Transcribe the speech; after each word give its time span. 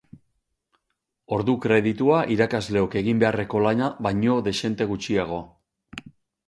Ordu 1.37 1.55
kreditua 1.67 2.21
irakasleok 2.37 2.99
egin 3.03 3.23
beharreko 3.25 3.65
lana 3.69 3.93
baino 4.09 4.43
dexente 4.51 4.91
gutxiago. 4.95 5.43